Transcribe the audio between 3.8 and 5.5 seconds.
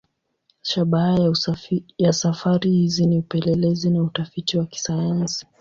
na utafiti wa kisayansi.